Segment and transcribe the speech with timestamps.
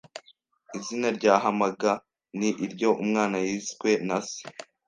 [0.77, 1.91] Izina ryahamaga
[2.39, 4.41] ni iryo umwana yiswe na se